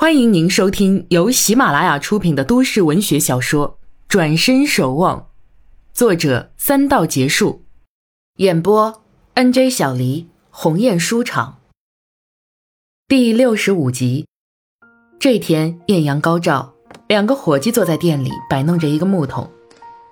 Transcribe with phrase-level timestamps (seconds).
[0.00, 3.70] 欢迎您收听由喜马拉雅出品的都市文学小说
[4.06, 5.18] 《转身守望》，
[5.92, 7.64] 作者三道结束，
[8.36, 9.02] 演播
[9.34, 11.58] N J 小黎鸿雁书场。
[13.08, 14.24] 第六十五集。
[15.18, 16.72] 这天艳阳高照，
[17.08, 19.50] 两个伙计坐在店里摆弄着一个木桶，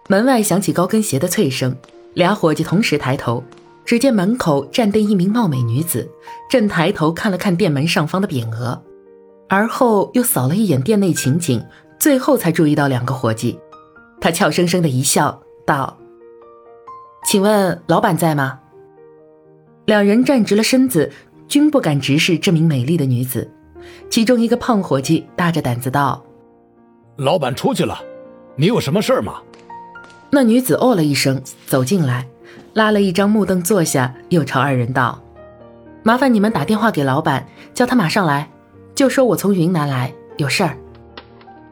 [0.08, 1.72] 门外响起高跟鞋的脆声。
[2.14, 3.40] 俩伙计同时抬头，
[3.84, 6.10] 只见门口站定一名貌美女子，
[6.50, 8.82] 正抬头看了看店门上方的匾额。
[9.48, 11.64] 而后又扫了一眼店内情景，
[11.98, 13.58] 最后才注意到两个伙计。
[14.20, 15.96] 他俏生生的一笑，道
[17.28, 18.58] ：“请问老板在吗？”
[19.86, 21.12] 两人站直了身子，
[21.46, 23.48] 均不敢直视这名美丽的女子。
[24.10, 26.24] 其中一个胖伙计大着胆子道
[27.16, 28.00] ：“老板出去了，
[28.56, 29.34] 你有什么事吗？”
[30.30, 32.26] 那女子哦了一声，走进来，
[32.72, 35.22] 拉了一张木凳坐下，又朝二人道
[36.02, 38.50] ：“麻烦你们打电话给老板，叫他马上来。”
[38.96, 40.76] 就说我从云南来，有事儿。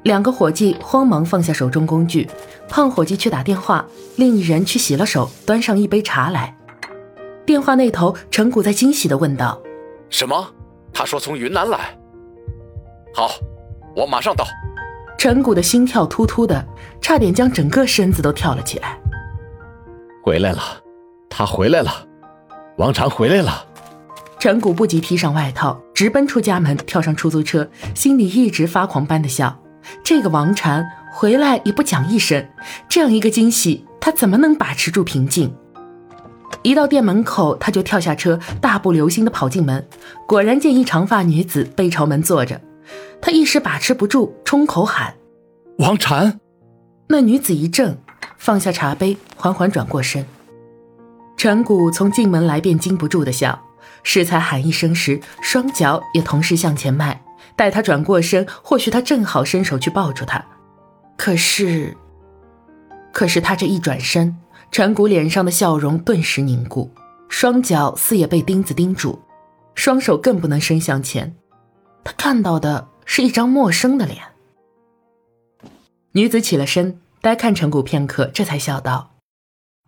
[0.02, 2.28] 两个伙计慌忙放下手中工具，
[2.68, 6.54] 胖伙计去打电话，另一人去洗了手，端上一杯茶来。
[7.46, 9.58] 电话那头，陈谷在惊喜地问道
[10.10, 10.46] ：“什么？
[10.92, 11.98] 他说从云南来。
[13.14, 13.30] 好，
[13.96, 14.44] 我马上到。”
[15.16, 16.62] 陈谷的心跳突突的，
[17.00, 18.98] 差点将整个身子都跳了起来。
[20.22, 20.60] 回来了，
[21.30, 21.90] 他回来了，
[22.76, 23.64] 王禅回来了。
[24.44, 29.58] 陈谷不及披上外套，直奔出家门，跳上出租车，心里一直发狂般的笑。
[30.02, 32.46] 这个王禅回来也不讲一声，
[32.86, 35.50] 这样一个惊喜，他怎么能把持住平静？
[36.60, 39.88] 一到店门口，他就跳下车，大步流星的跑进门，
[40.28, 42.60] 果然见一长发女子背朝门坐着。
[43.22, 45.14] 他一时把持不住，冲口喊
[45.80, 46.38] ：“王禅！”
[47.08, 47.96] 那女子一怔，
[48.36, 50.26] 放下茶杯，缓缓转过身。
[51.34, 53.58] 陈谷从进门来便禁不住的笑。
[54.04, 57.20] 适才喊一声时，双脚也同时向前迈。
[57.56, 60.44] 待他转过身，或许他正好伸手去抱住他。
[61.16, 61.96] 可是，
[63.12, 64.36] 可是他这一转身，
[64.72, 66.90] 陈谷脸上的笑容顿时凝固，
[67.28, 69.20] 双脚似也被钉子钉住，
[69.76, 71.36] 双手更不能伸向前。
[72.02, 74.20] 他看到的是一张陌生的脸。
[76.12, 79.12] 女子起了身，呆看陈谷片刻，这才笑道：“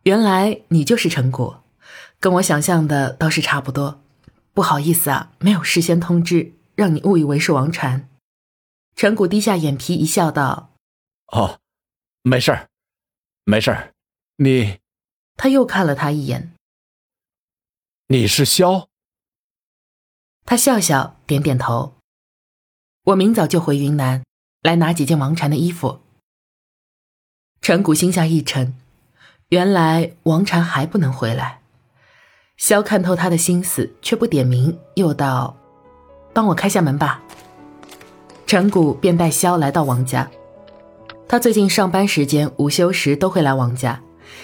[0.05, 1.57] 原来你就是陈谷，
[2.21, 4.01] 跟我想象的倒是差不多。”
[4.57, 8.09] 不好意思啊，没有事先通知，让你误以为是王禅。
[8.95, 10.73] 陈谷低下眼皮一笑，道
[11.31, 11.61] ：“哦，
[12.23, 12.67] 没事儿，
[13.45, 13.93] 没事儿。
[14.37, 14.81] 你……”
[15.37, 16.55] 他又看了他一眼。
[18.07, 18.89] 你是萧？
[20.47, 21.99] 他笑笑，点点头。
[23.03, 24.25] 我明早就回云南，
[24.63, 26.01] 来拿几件王禅的衣服。
[27.61, 28.75] 陈谷心下一沉，
[29.51, 31.61] 原来王禅还不能回来。
[32.57, 35.55] 萧看透他的心思，却不点名，又道
[36.33, 37.23] ：“帮我开下门吧。”
[38.47, 40.29] 陈谷便带萧来到王家。
[41.29, 44.01] 他最近上班时间、午休时都会来王家，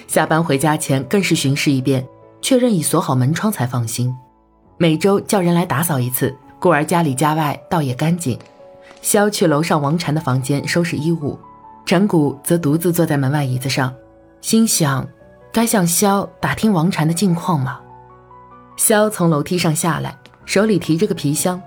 [0.07, 2.07] 下班回家前更是巡视一遍，
[2.43, 4.15] 确认已锁好门窗才放心。
[4.77, 8.39] 每周叫人来打扫一次，故而家里家外倒也干净。
[9.01, 11.39] 萧去楼上王禅的房间收拾衣物，
[11.87, 13.95] 陈谷则独自坐在门外椅子上，
[14.43, 15.09] 心想：
[15.51, 17.81] 该向萧打听王禅的近况吗？
[18.77, 21.61] 萧从楼梯上下来，手里提着个皮箱。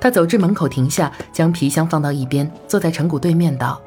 [0.00, 3.80] 他走至门口停下，将皮箱放到一边，坐在陈谷对面道：“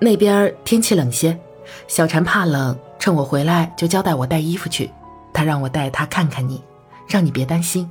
[0.00, 1.38] 那边天气冷些，
[1.86, 4.90] 小婵怕冷，趁我回来就交代我带衣服去。
[5.32, 6.62] 他让我带他看看你，
[7.06, 7.88] 让你别担心。”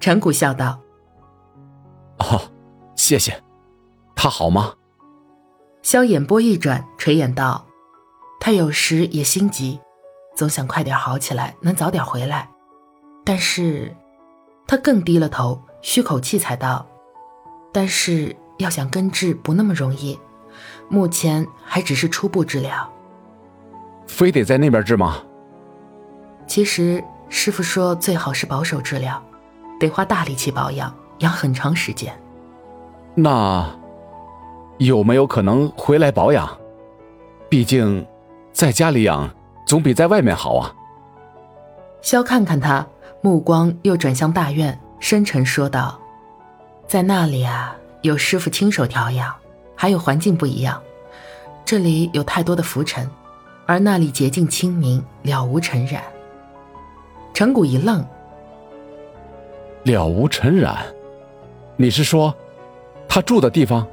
[0.00, 0.80] 陈谷笑道
[2.18, 2.40] ：“哦，
[2.96, 3.40] 谢谢。
[4.16, 4.74] 他好吗？”
[5.82, 7.64] 萧眼波一转，垂眼道
[8.40, 9.78] ：“他有时也心急，
[10.34, 12.48] 总想快点好起来，能早点回来。”
[13.26, 13.90] 但是，
[14.66, 16.86] 他更低了头，吁口气才道
[17.72, 20.20] ：“但是要想根治不那么容易，
[20.90, 22.92] 目前还只是初步治疗。
[24.06, 25.22] 非得在那边治吗？
[26.46, 29.22] 其实师傅说最好是保守治疗，
[29.80, 32.14] 得花大力气保养，养很长时间。
[33.14, 33.66] 那
[34.76, 36.46] 有没有可能回来保养？
[37.48, 38.06] 毕竟
[38.52, 39.30] 在家里养
[39.66, 40.70] 总比在外面好啊。”
[42.02, 42.86] 肖看看他。
[43.24, 45.98] 目光又转向大院，深沉说道
[46.86, 49.34] ：“在那里啊，有师傅亲手调养，
[49.74, 50.78] 还有环境不一样。
[51.64, 53.08] 这里有太多的浮尘，
[53.64, 56.02] 而那里洁净清明，了无尘染。”
[57.32, 58.04] 陈谷一愣
[59.84, 60.84] ：“了无尘染？
[61.78, 62.34] 你是说，
[63.08, 63.86] 他住的地方？”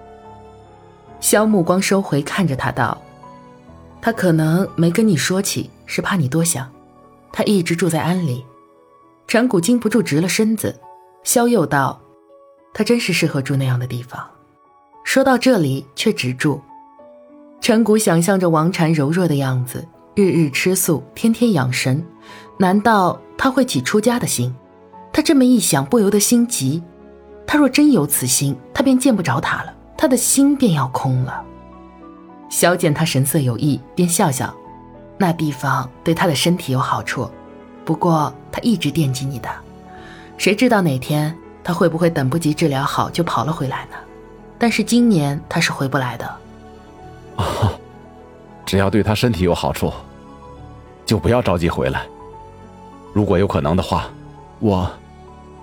[1.21, 3.01] 萧目光收回，看着他道
[4.01, 6.69] ：“他可能没跟你说起，是怕你多想。
[7.31, 8.43] 他一直住在庵里。”
[9.31, 10.77] 陈谷禁不住直了身子，
[11.23, 12.01] 萧又道
[12.75, 14.21] ：“他真是适合住那样的地方。
[15.05, 16.59] 说到这里，却止住。
[17.61, 22.05] 陈谷想象着王禅柔弱的样子，日日吃素，天天养神，
[22.57, 24.53] 难道他会起出家的心？
[25.13, 26.83] 他这么一想，不由得心急。
[27.47, 31.41] 他若真有此心，他便见不着他了，他的心便要空了。
[32.49, 34.53] 萧见他神色有异，便笑笑
[35.17, 37.31] ：“那地方对他的身体有好处，
[37.83, 39.49] 不过他一直惦记你的，
[40.37, 43.97] 谁知道哪天他会不会等不及治疗好就跑了回来呢？
[44.57, 46.35] 但是今年他是回不来的。
[47.37, 47.79] 哦，
[48.65, 49.91] 只要对他身体有好处，
[51.05, 52.05] 就不要着急回来。
[53.13, 54.07] 如果有可能的话，
[54.59, 54.89] 我，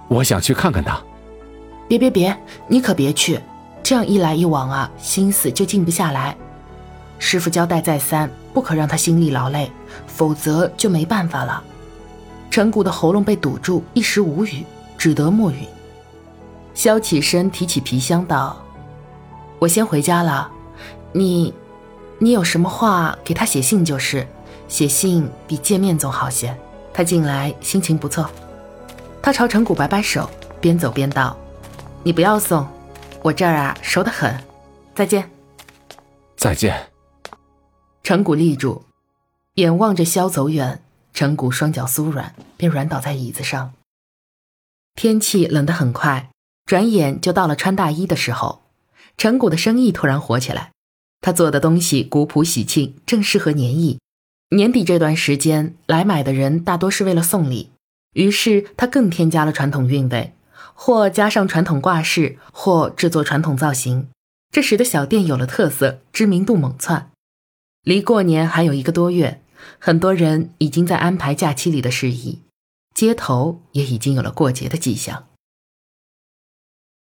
[0.09, 1.01] 我想去看看他。”
[1.89, 2.37] 别别别，
[2.67, 3.41] 你可别去！
[3.83, 6.37] 这样一来一往啊，心思就静不下来。
[7.19, 9.71] 师傅交代再三，不可让他心力劳累，
[10.07, 11.63] 否则就没办法了。
[12.59, 14.65] 陈谷的喉咙被堵住，一时无语，
[14.97, 15.59] 只得默允。
[16.75, 18.61] 萧起身提起皮箱道
[19.61, 20.51] ：“我先回家了，
[21.13, 21.55] 你，
[22.19, 24.27] 你有什么话给他写信就是，
[24.67, 26.53] 写信比见面总好些。
[26.93, 28.29] 他近来心情不错。”
[29.23, 30.29] 他朝陈谷摆摆手，
[30.61, 31.37] 边走边道。
[32.03, 32.67] 你不要送，
[33.23, 34.37] 我这儿啊熟得很。
[34.97, 35.31] 再见。
[36.37, 36.77] 再见。
[38.03, 38.83] 陈谷立住，
[39.55, 40.83] 眼望着萧走远，
[41.19, 43.75] 陈谷双脚酥软，便软倒在椅子上。
[44.95, 46.31] 天气冷得很快，
[46.65, 48.63] 转眼就到了穿大衣的时候。
[49.17, 50.71] 陈谷的生意突然火起来，
[51.21, 53.99] 他做的东西古朴喜庆，正适合年意。
[54.51, 57.73] 年底这段时间来买的人大多是为了送礼，
[58.13, 60.33] 于是他更添加了传统韵味。
[60.73, 64.07] 或加上传统挂饰，或制作传统造型，
[64.53, 67.11] 这使得小店有了特色，知名度猛窜。
[67.83, 69.43] 离过年还有一个多月，
[69.79, 72.41] 很多人已经在安排假期里的事宜，
[72.95, 75.27] 街头也已经有了过节的迹象。